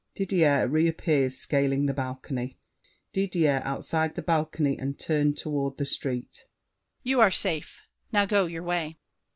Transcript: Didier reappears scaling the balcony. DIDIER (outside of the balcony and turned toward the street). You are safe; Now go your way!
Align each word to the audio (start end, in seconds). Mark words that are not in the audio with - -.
Didier 0.15 0.67
reappears 0.67 1.37
scaling 1.37 1.85
the 1.85 1.93
balcony. 1.93 2.57
DIDIER 3.13 3.61
(outside 3.63 4.09
of 4.09 4.15
the 4.15 4.23
balcony 4.23 4.75
and 4.75 4.97
turned 4.97 5.37
toward 5.37 5.77
the 5.77 5.85
street). 5.85 6.45
You 7.03 7.19
are 7.21 7.29
safe; 7.29 7.85
Now 8.11 8.25
go 8.25 8.47
your 8.47 8.63
way! 8.63 8.97